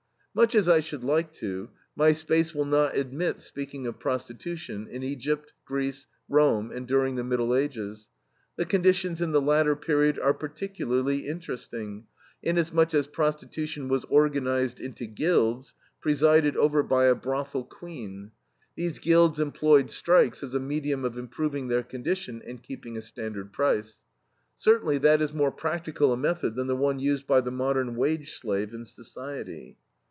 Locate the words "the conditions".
8.55-9.19